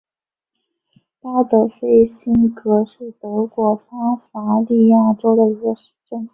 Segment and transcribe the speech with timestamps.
[1.19, 6.27] 巴德菲辛格是德国巴伐利亚州的一个市镇。